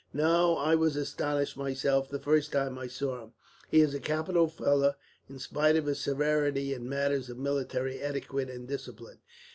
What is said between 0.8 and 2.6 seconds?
astonished myself, the first